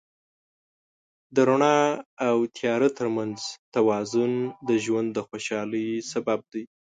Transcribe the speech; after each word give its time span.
د 1.35 1.37
رڼا 1.49 1.77
او 2.27 2.35
تیاره 2.57 2.89
تر 2.97 3.07
منځ 3.17 3.37
توازن 3.75 4.31
د 4.67 4.69
ژوند 4.83 5.09
د 5.13 5.19
خوشحالۍ 5.27 5.89
سبب 6.11 6.39
دی. 6.53 6.63